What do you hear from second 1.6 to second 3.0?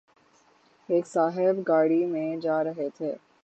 گاڑی میں جارہے